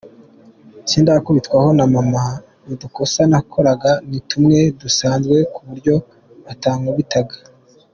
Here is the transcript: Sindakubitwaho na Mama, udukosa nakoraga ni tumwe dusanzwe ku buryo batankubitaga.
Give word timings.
Sindakubitwaho 0.89 1.69
na 1.77 1.85
Mama, 1.93 2.23
udukosa 2.71 3.21
nakoraga 3.31 3.91
ni 4.09 4.19
tumwe 4.29 4.59
dusanzwe 4.81 5.37
ku 5.53 5.59
buryo 5.67 5.95
batankubitaga. 6.45 7.35